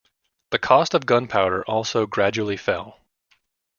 The 0.49 0.57
cost 0.57 0.95
of 0.95 1.05
gunpowder 1.05 1.63
also 1.65 2.07
gradually 2.07 2.57
fell. 2.57 2.97